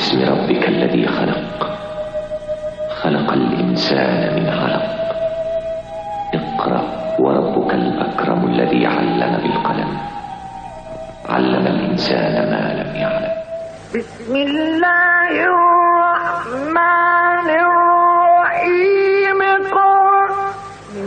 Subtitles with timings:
[0.00, 1.78] باسم ربك الذي خلق.
[3.02, 5.14] خلق الإنسان من علق.
[6.34, 6.84] اقرأ
[7.18, 9.98] وربك الأكرم الذي علم بالقلم.
[11.28, 13.34] علم الإنسان ما لم يعلم.
[13.94, 19.40] بسم الله الرحمن الرحيم.
[19.76, 20.32] قل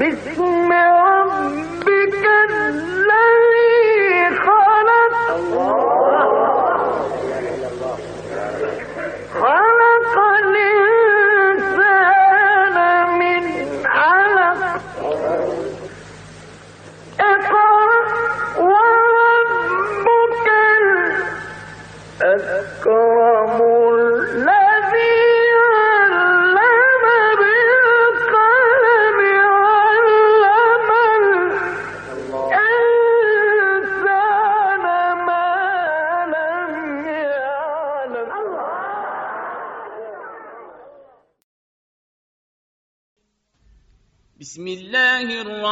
[0.02, 0.63] بسم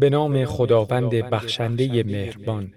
[0.00, 2.72] به نام خداوند بخشنده مهربان.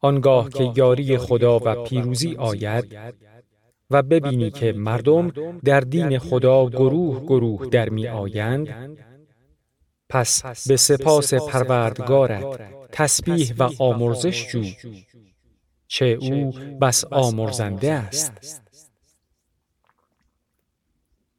[0.00, 2.96] آنگاه که یاری خدا و پیروزی آید
[3.90, 5.28] و ببینی که مردم
[5.64, 8.98] در دین خدا گروه گروه در می آیند
[10.08, 12.60] پس به سپاس پروردگارت
[12.92, 14.64] تسبیح و آمرزش جو
[15.86, 18.62] چه او بس آمرزنده است.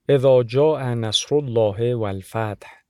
[0.09, 2.82] اذا جاء نصر الله والفتح.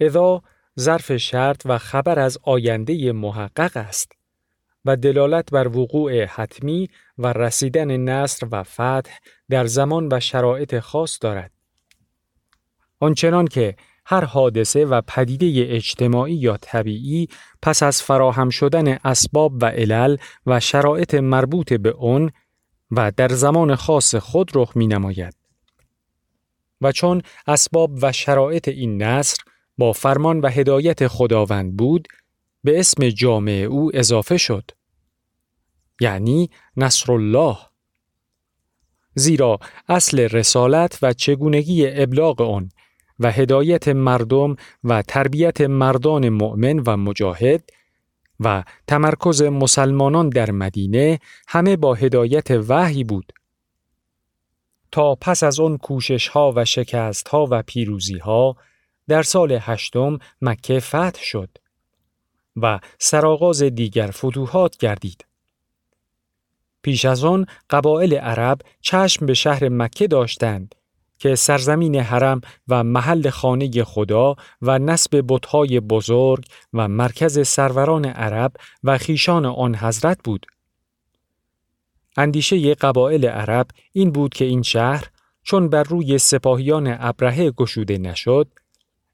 [0.00, 0.42] اذا
[0.80, 4.12] ظرف شرط و خبر از آینده محقق است
[4.84, 9.18] و دلالت بر وقوع حتمی و رسیدن نصر و فتح
[9.50, 11.50] در زمان و شرایط خاص دارد.
[13.00, 13.76] آنچنان که
[14.06, 17.28] هر حادثه و پدیده اجتماعی یا طبیعی
[17.62, 22.30] پس از فراهم شدن اسباب و علل و شرایط مربوط به اون
[22.90, 25.34] و در زمان خاص خود رخ می نماید.
[26.80, 29.36] و چون اسباب و شرایط این نصر
[29.78, 32.08] با فرمان و هدایت خداوند بود
[32.64, 34.70] به اسم جامع او اضافه شد.
[36.00, 37.56] یعنی نصر الله
[39.14, 42.68] زیرا اصل رسالت و چگونگی ابلاغ آن
[43.20, 47.70] و هدایت مردم و تربیت مردان مؤمن و مجاهد
[48.40, 53.32] و تمرکز مسلمانان در مدینه همه با هدایت وحی بود.
[54.92, 58.56] تا پس از آن کوشش ها و شکست ها و پیروزی ها
[59.08, 61.58] در سال هشتم مکه فتح شد
[62.56, 65.24] و سرآغاز دیگر فتوحات گردید.
[66.82, 70.74] پیش از آن قبایل عرب چشم به شهر مکه داشتند
[71.18, 78.52] که سرزمین حرم و محل خانه خدا و نسب بتهای بزرگ و مرکز سروران عرب
[78.84, 80.46] و خیشان آن حضرت بود.
[82.16, 85.10] اندیشه قبایل عرب این بود که این شهر
[85.42, 88.48] چون بر روی سپاهیان ابرهه گشوده نشد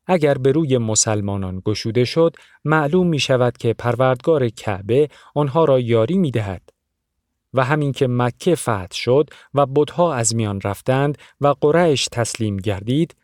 [0.07, 6.19] اگر به روی مسلمانان گشوده شد معلوم می شود که پروردگار کعبه آنها را یاری
[6.19, 6.63] می دهد.
[7.55, 13.17] و همین که مکه فتح شد و بودها از میان رفتند و قریش تسلیم گردید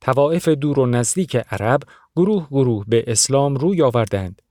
[0.00, 1.80] توائف دور و نزدیک عرب
[2.16, 4.42] گروه گروه به اسلام روی آوردند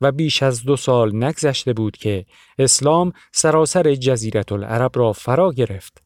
[0.00, 2.26] و بیش از دو سال نگذشته بود که
[2.58, 6.02] اسلام سراسر جزیرت العرب را فرا گرفت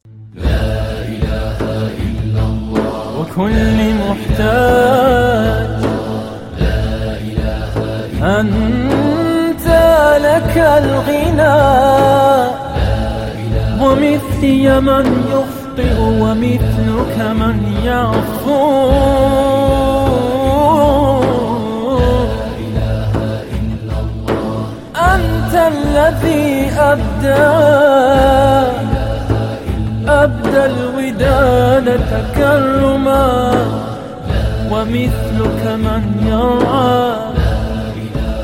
[3.26, 5.82] وكل محتاج.
[8.22, 9.66] أنت
[10.20, 11.56] لك الغنى.
[13.82, 18.90] ومثلي من يخطئ ومثلك من يعفو.
[24.96, 27.66] أنت الذي أبدى.
[30.08, 30.64] أبدى
[31.20, 33.52] الوداد تكرما
[34.70, 37.16] ومثلك من يرعى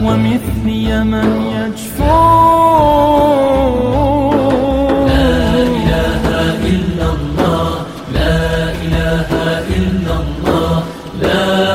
[0.02, 2.02] ومثلي من يجفو.
[11.22, 11.71] لا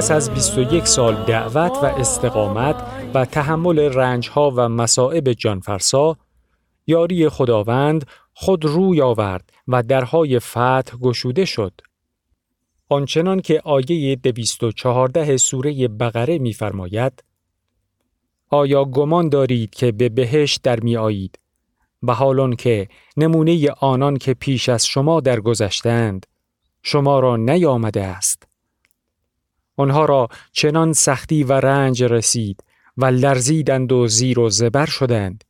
[0.00, 2.76] پس از 21 سال دعوت و استقامت
[3.14, 6.16] و تحمل رنجها و مصائب جانفرسا
[6.86, 11.72] یاری خداوند خود روی آورد و درهای فتح گشوده شد.
[12.88, 17.24] آنچنان که آیه 214 سوره بقره می‌فرماید
[18.48, 21.38] آیا گمان دارید که به بهشت در می آیید
[22.02, 26.26] و حالان که نمونه آنان که پیش از شما درگذشتند
[26.82, 28.49] شما را نیامده است
[29.80, 32.64] آنها را چنان سختی و رنج رسید
[32.96, 35.44] و لرزیدند و زیر و زبر شدند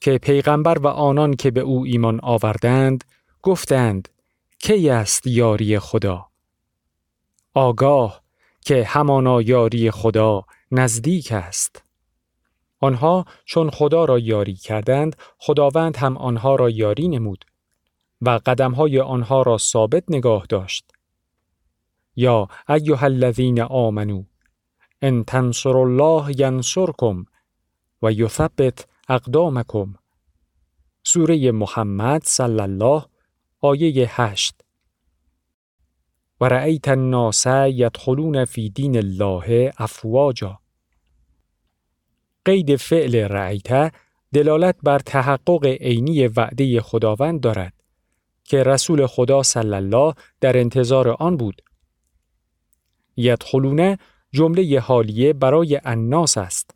[0.00, 3.04] که پیغمبر و آنان که به او ایمان آوردند
[3.42, 4.08] گفتند
[4.58, 6.26] کی است یاری خدا؟
[7.54, 8.22] آگاه
[8.60, 11.82] که همانا یاری خدا نزدیک است.
[12.80, 17.44] آنها چون خدا را یاری کردند خداوند هم آنها را یاری نمود
[18.20, 20.95] و قدمهای آنها را ثابت نگاه داشت.
[22.16, 24.24] یا ایها الذین آمنو
[25.02, 27.24] ان تنصر الله ینصرکم
[28.02, 29.94] و یثبت اقدامکم.
[31.02, 33.04] سوره محمد صلی الله
[33.60, 34.60] آیه هشت.
[36.40, 40.58] و رأیت الناس یدخلون فی دین الله افواجا.
[42.44, 43.92] قید فعل رأیت
[44.32, 47.72] دلالت بر تحقق عینی وعده خداوند دارد
[48.44, 51.62] که رسول خدا صلی الله در انتظار آن بود.
[53.16, 53.96] یدخلون
[54.32, 56.70] جمله حالیه برای الناس است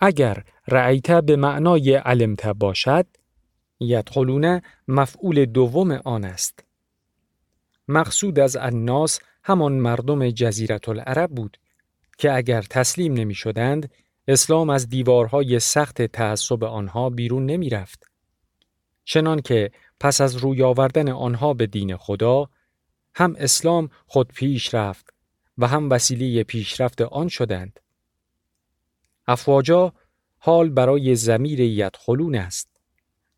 [0.00, 3.06] اگر رأیت به معنای علمت باشد
[3.80, 6.64] یدخلون مفعول دوم آن است
[7.88, 11.56] مقصود از الناس همان مردم جزیرت العرب بود
[12.18, 13.90] که اگر تسلیم نمی شدند
[14.28, 18.04] اسلام از دیوارهای سخت تعصب آنها بیرون نمی رفت.
[19.04, 19.70] چنان که
[20.00, 22.48] پس از روی آوردن آنها به دین خدا
[23.14, 25.17] هم اسلام خود پیش رفت
[25.58, 27.80] و هم وسیله پیشرفت آن شدند.
[29.26, 29.92] افواجا
[30.38, 32.68] حال برای زمیر یدخلون است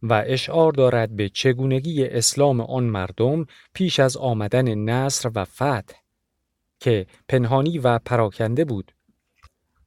[0.02, 5.94] و اشعار دارد به چگونگی اسلام آن مردم پیش از آمدن نصر و فتح
[6.80, 8.92] که پنهانی و پراکنده بود.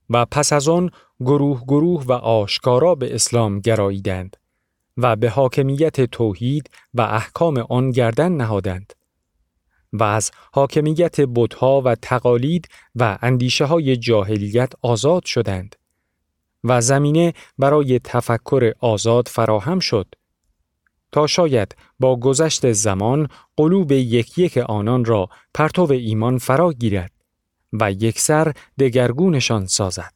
[0.09, 0.89] و پس از آن
[1.19, 4.37] گروه گروه و آشکارا به اسلام گراییدند
[4.97, 8.93] و به حاکمیت توحید و احکام آن گردن نهادند
[9.93, 15.75] و از حاکمیت بتها و تقالید و اندیشه های جاهلیت آزاد شدند
[16.63, 20.15] و زمینه برای تفکر آزاد فراهم شد
[21.11, 27.11] تا شاید با گذشت زمان قلوب یک یک آنان را پرتو ایمان فرا گیرد
[27.73, 30.13] و یکسر دگرگونشان سازد.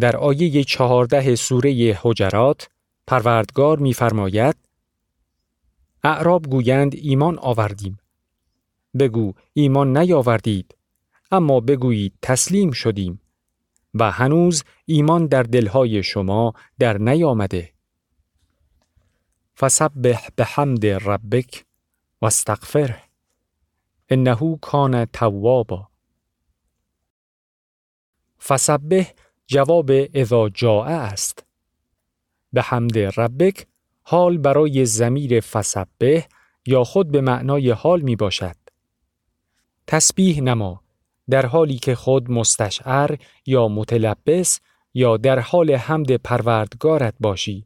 [0.00, 2.68] در آیه چهارده سوره حجرات
[3.06, 4.56] پروردگار می‌فرماید
[6.04, 7.98] اعراب گویند ایمان آوردیم
[8.98, 10.76] بگو ایمان نیاوردید.
[11.30, 13.20] اما بگویید تسلیم شدیم.
[13.94, 17.72] و هنوز ایمان در دلهای شما در نیامده.
[19.58, 21.64] فسبح بحمد ربک
[22.22, 23.02] و استغفره.
[24.08, 25.88] انه کان توابا.
[28.40, 29.06] فسبه
[29.46, 31.46] جواب اذا جاء است.
[32.52, 33.66] به حمد ربک
[34.02, 36.26] حال برای زمیر فسبه
[36.66, 38.65] یا خود به معنای حال می باشد.
[39.86, 40.80] تسبیح نما
[41.30, 43.16] در حالی که خود مستشعر
[43.46, 44.60] یا متلبس
[44.94, 47.64] یا در حال حمد پروردگارت باشی.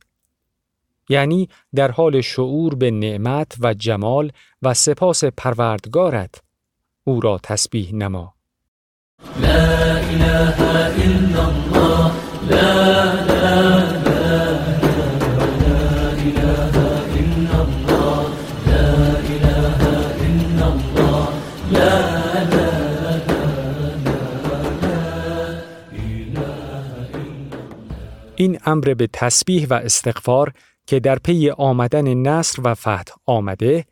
[1.08, 6.42] یعنی در حال شعور به نعمت و جمال و سپاس پروردگارت
[7.04, 8.34] او را تسبیح نما.
[9.40, 10.60] لا إله
[11.04, 11.59] إلا
[28.66, 30.52] امر به تسبیح و استغفار
[30.86, 33.84] که در پی آمدن نصر و فتح آمده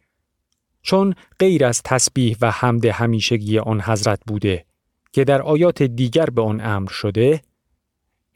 [0.82, 4.64] چون غیر از تسبیح و حمد همیشگی آن حضرت بوده
[5.12, 7.42] که در آیات دیگر به آن امر شده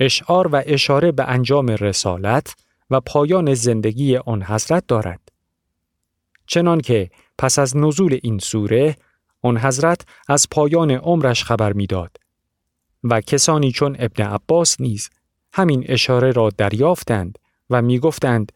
[0.00, 2.54] اشعار و اشاره به انجام رسالت
[2.90, 5.20] و پایان زندگی آن حضرت دارد.
[6.46, 8.96] چنان که پس از نزول این سوره
[9.42, 12.16] آن حضرت از پایان عمرش خبر می‌داد
[13.04, 15.10] و کسانی چون ابن عباس نیز
[15.52, 17.38] همین اشاره را دریافتند
[17.70, 18.52] و می‌گفتند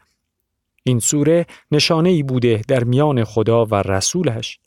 [0.83, 4.59] این سوره نشانه ای بوده در میان خدا و رسولش.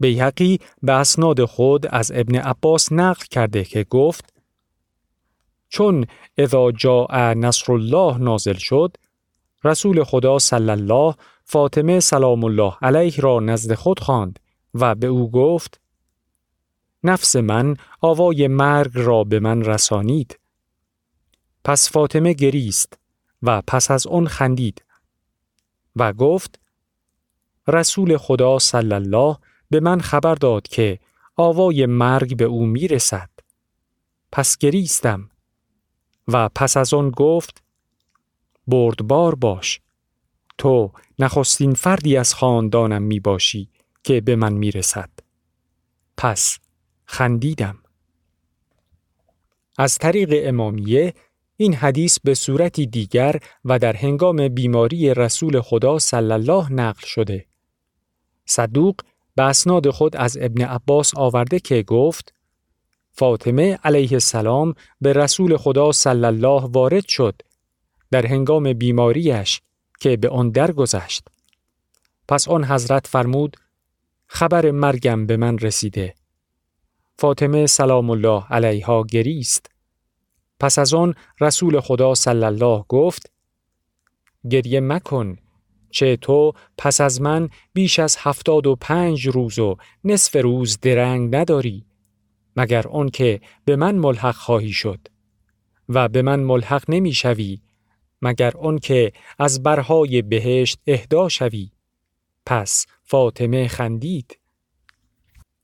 [0.00, 4.34] بیهقی به اسناد خود از ابن عباس نقل کرده که گفت
[5.68, 6.06] چون
[6.38, 8.96] اذا جاء نصر الله نازل شد
[9.64, 11.14] رسول خدا صلی الله
[11.44, 14.38] فاطمه سلام الله علیه را نزد خود خواند
[14.74, 15.80] و به او گفت
[17.04, 20.38] نفس من آوای مرگ را به من رسانید.
[21.64, 22.98] پس فاطمه گریست
[23.42, 24.84] و پس از آن خندید
[25.96, 26.60] و گفت
[27.68, 29.36] رسول خدا صلی الله
[29.70, 30.98] به من خبر داد که
[31.36, 33.30] آوای مرگ به او می‌رسد.
[34.32, 35.30] پس گریستم
[36.28, 37.62] و پس از آن گفت
[38.66, 39.80] بردبار باش
[40.58, 43.70] تو نخستین فردی از خاندانم می باشی
[44.04, 45.10] که به من می رسد.
[46.16, 46.58] پس
[47.04, 47.78] خندیدم.
[49.78, 51.14] از طریق امامیه
[51.56, 57.46] این حدیث به صورتی دیگر و در هنگام بیماری رسول خدا صلی الله نقل شده.
[58.46, 58.96] صدوق
[59.36, 62.34] به اسناد خود از ابن عباس آورده که گفت
[63.12, 67.42] فاطمه علیه السلام به رسول خدا صلی الله وارد شد
[68.10, 69.60] در هنگام بیماریش
[70.00, 71.28] که به آن درگذشت.
[72.28, 73.56] پس آن حضرت فرمود
[74.26, 76.14] خبر مرگم به من رسیده.
[77.18, 79.74] فاطمه سلام الله علیها گریست.
[80.60, 83.32] پس از آن رسول خدا صلی الله گفت
[84.50, 85.36] گریه مکن
[85.90, 91.36] چه تو پس از من بیش از هفتاد و پنج روز و نصف روز درنگ
[91.36, 91.84] نداری
[92.56, 95.08] مگر آن که به من ملحق خواهی شد
[95.88, 97.60] و به من ملحق نمی شوی
[98.22, 101.70] مگر آن که از برهای بهشت اهدا شوی
[102.46, 104.38] پس فاطمه خندید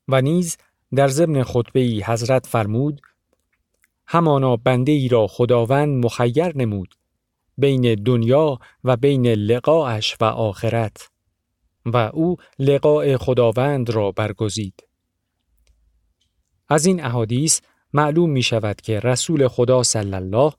[0.08, 0.56] و نیز
[0.94, 3.00] در ضمن خطبه ای حضرت فرمود
[4.06, 6.94] همانا بنده ای را خداوند مخیر نمود
[7.58, 11.10] بین دنیا و بین لقاش و آخرت
[11.86, 14.84] و او لقاء خداوند را برگزید.
[16.68, 17.60] از این احادیث
[17.92, 20.52] معلوم می شود که رسول خدا صلی الله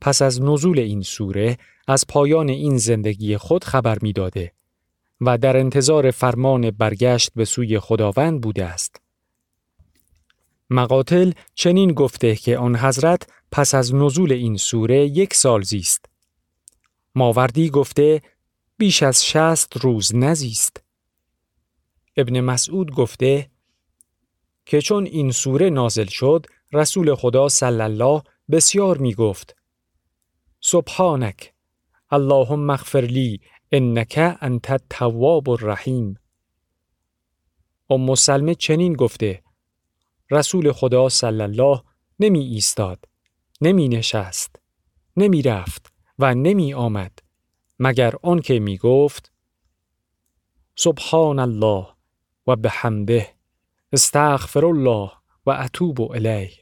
[0.00, 4.52] پس از نزول این سوره از پایان این زندگی خود خبر می داده
[5.20, 9.00] و در انتظار فرمان برگشت به سوی خداوند بوده است.
[10.70, 16.04] مقاتل چنین گفته که آن حضرت پس از نزول این سوره یک سال زیست.
[17.14, 18.22] ماوردی گفته
[18.78, 20.82] بیش از شست روز نزیست.
[22.16, 23.50] ابن مسعود گفته
[24.66, 29.56] که چون این سوره نازل شد رسول خدا صلی الله بسیار می گفت
[30.60, 31.52] سبحانک
[32.10, 33.40] اللهم اغفر لی
[33.72, 36.18] انک انت التواب الرحیم
[37.90, 39.42] ام سلمه چنین گفته
[40.30, 41.82] رسول خدا صلی الله
[42.20, 43.04] نمی ایستاد
[43.60, 44.56] نمی نشست
[45.16, 47.18] نمی رفت و نمی آمد
[47.78, 49.32] مگر آنکه می گفت
[50.76, 51.86] سبحان الله
[52.46, 53.28] و بحمده
[53.92, 55.10] استغفر الله
[55.46, 56.52] و اتوب الیه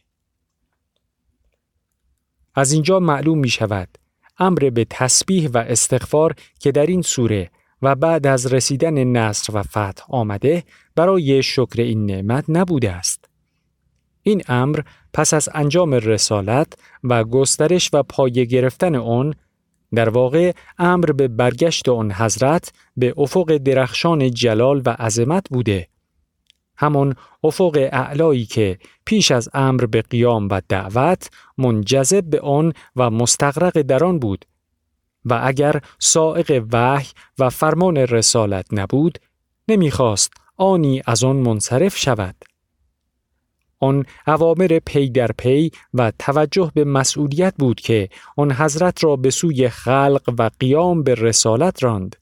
[2.54, 3.98] از اینجا معلوم می شود
[4.38, 7.50] امر به تسبیح و استغفار که در این سوره
[7.82, 13.28] و بعد از رسیدن نصر و فتح آمده برای شکر این نعمت نبوده است.
[14.26, 14.80] این امر
[15.12, 16.72] پس از انجام رسالت
[17.04, 19.34] و گسترش و پایه گرفتن آن
[19.94, 25.88] در واقع امر به برگشت آن حضرت به افق درخشان جلال و عظمت بوده.
[26.78, 27.14] همان
[27.44, 33.82] افق اعلایی که پیش از امر به قیام و دعوت منجذب به آن و مستقرق
[33.82, 34.44] در آن بود
[35.24, 39.18] و اگر سائق وحی و فرمان رسالت نبود
[39.68, 42.55] نمی‌خواست آنی از آن منصرف شود.
[43.80, 49.30] آن اوامر پی در پی و توجه به مسئولیت بود که آن حضرت را به
[49.30, 52.16] سوی خلق و قیام به رسالت راند.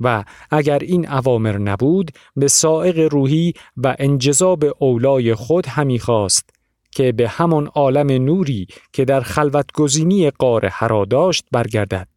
[0.00, 6.50] و اگر این اوامر نبود به سائق روحی و انجذاب اولای خود همی خواست
[6.90, 12.08] که به همان عالم نوری که در خلوت گزینی غار حرا داشت برگردد.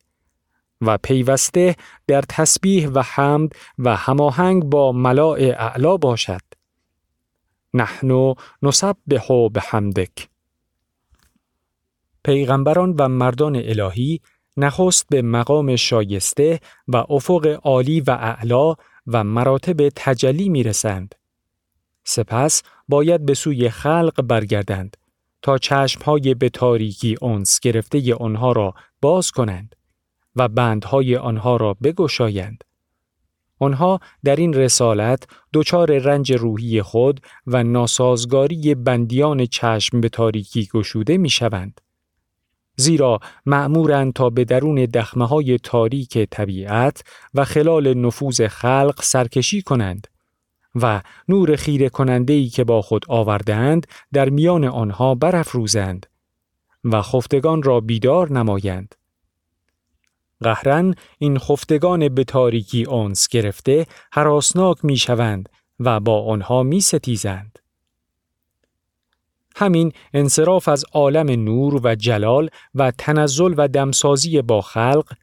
[0.81, 1.75] و پیوسته
[2.07, 6.46] در تسبیح و حمد و هماهنگ با ملاع اعلا باشد.
[7.77, 10.29] نحنو نسبح بحمدک
[12.23, 14.21] پیغمبران و مردان الهی
[14.57, 18.75] نخست به مقام شایسته و افق عالی و اعلا
[19.07, 21.15] و مراتب تجلی می رسند.
[22.03, 24.97] سپس باید به سوی خلق برگردند
[25.41, 29.75] تا چشمهای به تاریکی اونس گرفته آنها را باز کنند
[30.35, 32.63] و بندهای آنها را بگشایند.
[33.59, 41.17] آنها در این رسالت دچار رنج روحی خود و ناسازگاری بندیان چشم به تاریکی گشوده
[41.17, 41.81] می شوند.
[42.75, 50.07] زیرا معمورند تا به درون دخمه های تاریک طبیعت و خلال نفوذ خلق سرکشی کنند
[50.81, 56.05] و نور خیره کننده ای که با خود آوردند در میان آنها برافروزند
[56.83, 58.95] و خفتگان را بیدار نمایند.
[60.41, 67.59] قهرن این خفتگان به تاریکی آنس گرفته حراسناک می شوند و با آنها می ستیزند.
[69.55, 75.13] همین انصراف از عالم نور و جلال و تنزل و دمسازی با خلق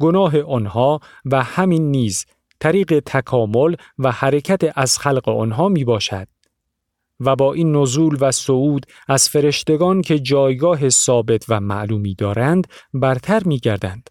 [0.00, 2.26] گناه آنها و همین نیز
[2.60, 6.28] طریق تکامل و حرکت از خلق آنها می باشد.
[7.20, 13.42] و با این نزول و صعود از فرشتگان که جایگاه ثابت و معلومی دارند برتر
[13.44, 14.10] می گردند.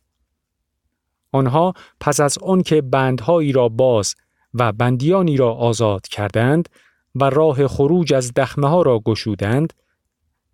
[1.32, 4.16] آنها پس از آن که بندهایی را باز
[4.54, 6.70] و بندیانی را آزاد کردند
[7.16, 9.74] و راه خروج از دخمه ها را گشودند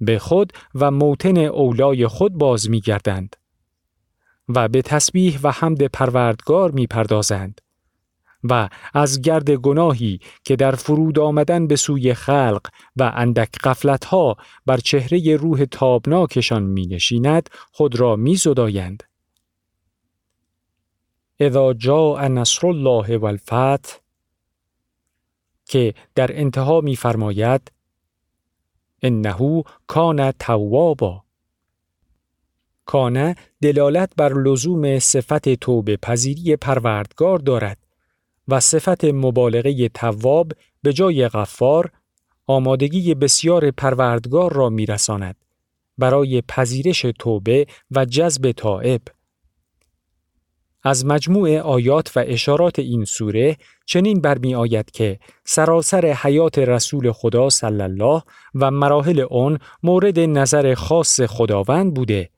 [0.02, 3.36] به خود و موتن اولای خود باز می گردند
[4.50, 7.62] و به تسبیح و حمد پروردگار می پردازند
[8.44, 13.50] و از گرد گناهی که در فرود آمدن به سوی خلق و اندک
[14.06, 19.04] ها بر چهره روح تابناکشان می نشیند خود را می زدایند.
[21.48, 23.98] اذا جاء نصر الله والفتح
[25.66, 27.72] که در انتها میفرماید
[29.02, 31.24] انه کان توابا.
[32.86, 37.78] کانه دلالت بر لزوم صفت توبه پذیری پروردگار دارد
[38.48, 40.52] و صفت مبالغه تواب
[40.84, 41.92] به جای غفار
[42.48, 45.36] آمادگی بسیار پروردگار را میرساند
[45.98, 49.02] برای پذیرش توبه و جذب تائب
[50.84, 57.50] از مجموع آیات و اشارات این سوره چنین برمی آید که سراسر حیات رسول خدا
[57.50, 58.22] صلی الله
[58.56, 62.30] و مراحل آن مورد نظر خاص خداوند بوده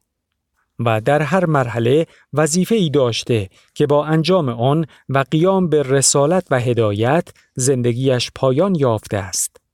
[0.79, 6.47] و در هر مرحله وظیفه ای داشته که با انجام آن و قیام به رسالت
[6.51, 9.64] و هدایت زندگیش پایان یافته است.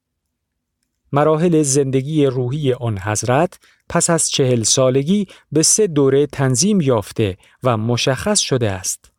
[1.12, 7.78] مراحل زندگی روحی آن حضرت پس از چهل سالگی به سه دوره تنظیم یافته و
[7.78, 9.12] مشخص شده است.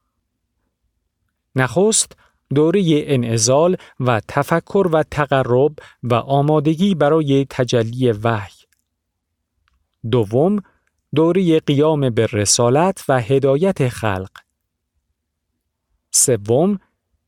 [1.57, 2.16] نخست
[2.55, 8.55] دوره انعزال و تفکر و تقرب و آمادگی برای تجلی وحی.
[10.11, 10.62] دوم
[11.14, 14.31] دوره قیام به رسالت و هدایت خلق.
[16.11, 16.78] سوم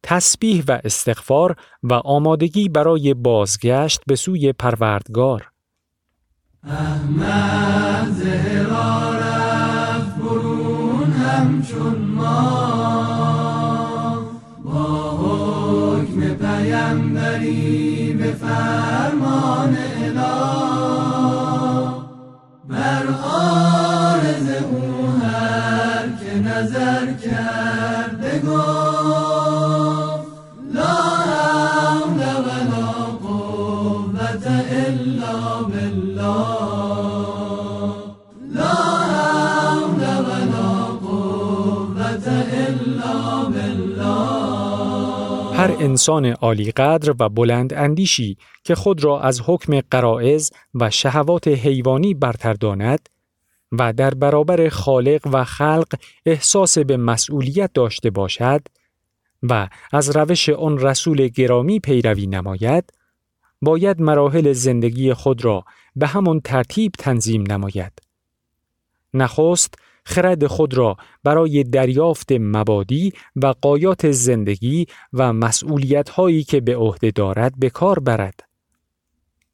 [0.06, 5.50] تسبیح و استغفار و آمادگی برای بازگشت به سوی پروردگار.
[6.64, 12.34] احمد زهرا رفت برون همچون ما.
[14.64, 20.44] با حکم پیمبری به فرمان اله
[22.68, 29.03] بر آرز او هر که نظر کرده گفت.
[45.64, 51.48] هر انسان عالی قدر و بلند اندیشی که خود را از حکم قرائز و شهوات
[51.48, 53.08] حیوانی برتر داند
[53.72, 55.86] و در برابر خالق و خلق
[56.26, 58.60] احساس به مسئولیت داشته باشد
[59.42, 62.92] و از روش آن رسول گرامی پیروی نماید
[63.62, 65.64] باید مراحل زندگی خود را
[65.96, 67.92] به همان ترتیب تنظیم نماید.
[69.14, 69.74] نخست
[70.06, 77.10] خرد خود را برای دریافت مبادی و قایات زندگی و مسئولیت هایی که به عهده
[77.10, 78.40] دارد به کار برد.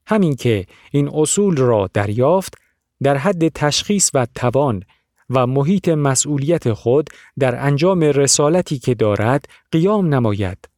[0.07, 2.55] همین که این اصول را دریافت
[3.03, 4.83] در حد تشخیص و توان
[5.31, 10.69] و محیط مسئولیت خود در انجام رسالتی که دارد قیام نماید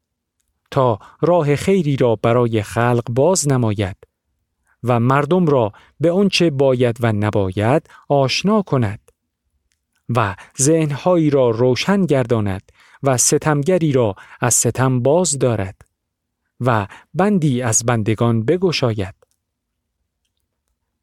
[0.71, 3.97] تا راه خیری را برای خلق باز نماید
[4.85, 9.02] و مردم را به آنچه باید و نباید آشنا کند
[10.16, 12.62] و ذهنهایی را روشن گرداند
[13.03, 15.83] و ستمگری را از ستم باز دارد
[16.61, 19.14] و بندی از بندگان بگشاید.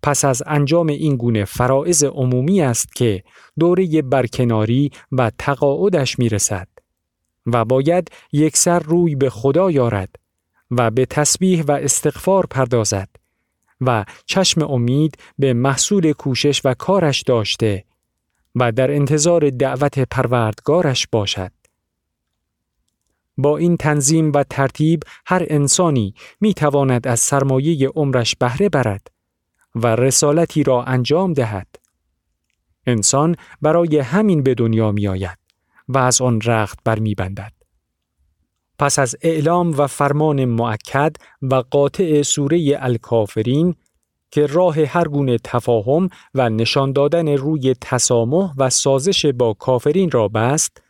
[0.03, 3.23] پس از انجام این گونه فرائض عمومی است که
[3.59, 6.67] دوره برکناری و تقاعدش می رسد
[7.45, 10.15] و باید یک سر روی به خدا یارد
[10.71, 13.09] و به تسبیح و استغفار پردازد
[13.81, 17.85] و چشم امید به محصول کوشش و کارش داشته
[18.55, 21.51] و در انتظار دعوت پروردگارش باشد.
[23.38, 29.07] با این تنظیم و ترتیب هر انسانی می تواند از سرمایه عمرش بهره برد
[29.75, 31.67] و رسالتی را انجام دهد.
[32.88, 35.38] انسان برای همین به دنیا می آید
[35.88, 37.53] و از آن رخت بر می بندد.
[38.79, 43.75] پس از اعلام و فرمان معکد و قاطع سوره الکافرین
[44.31, 50.27] که راه هر گونه تفاهم و نشان دادن روی تسامح و سازش با کافرین را
[50.27, 50.81] بست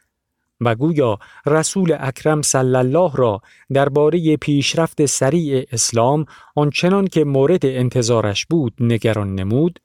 [0.61, 3.41] و گویا رسول اکرم صلی الله را
[3.73, 6.25] درباره پیشرفت سریع اسلام
[6.55, 9.79] آنچنان که مورد انتظارش بود نگران نمود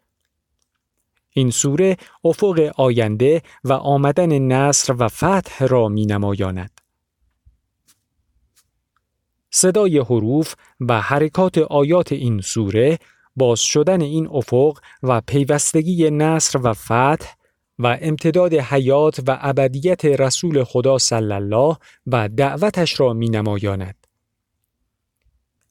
[1.36, 6.80] این سوره افق آینده و آمدن نصر و فتح را می نمایاند.
[9.50, 12.98] صدای حروف و حرکات آیات این سوره
[13.36, 17.34] باز شدن این افق و پیوستگی نصر و فتح
[17.78, 24.06] و امتداد حیات و ابدیت رسول خدا صلی الله و دعوتش را می نمایاند.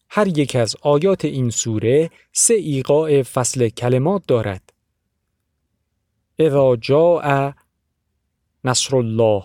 [0.10, 4.74] هر یک از آیات این سوره سه ایقاع فصل کلمات دارد.
[6.40, 7.52] اذا جاء
[8.64, 9.44] نصر الله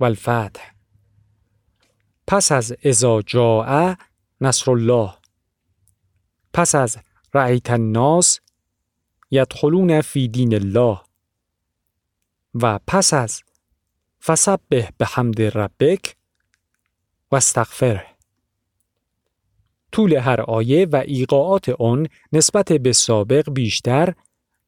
[0.00, 0.74] والفتح
[2.26, 3.94] پس از اذا جاء
[4.40, 5.14] نصر الله
[6.54, 6.98] پس از
[7.34, 8.40] رأیت الناس
[9.30, 11.00] یدخلون فی دین الله
[12.54, 13.42] و پس از
[14.22, 16.16] فسبح به حمد ربک
[17.32, 18.06] و استغفر
[19.92, 24.14] طول هر آیه و ایقاعات آن نسبت به سابق بیشتر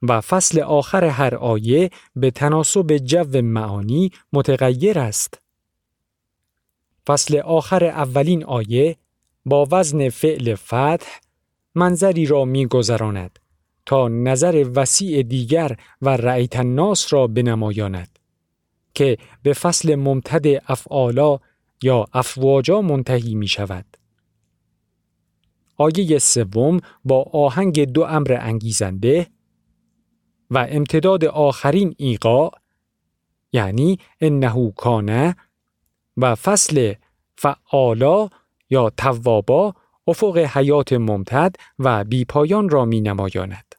[0.02, 5.42] و فصل آخر هر آیه به تناسب جو معانی متغیر است.
[7.06, 8.96] فصل آخر اولین آیه
[9.44, 11.25] با وزن فعل فتح
[11.76, 13.38] منظری را می گذراند
[13.86, 18.18] تا نظر وسیع دیگر و رأیت الناس را بنمایاند
[18.94, 21.38] که به فصل ممتد افعالا
[21.82, 23.84] یا افواجا منتهی می شود.
[25.76, 29.26] آیه سوم با آهنگ دو امر انگیزنده
[30.50, 32.50] و امتداد آخرین ایقا
[33.52, 35.36] یعنی انهو کانه
[36.16, 36.94] و فصل
[37.36, 38.28] فعالا
[38.70, 39.74] یا توابا
[40.08, 43.75] افق حیات ممتد و بیپایان را می نمایاند.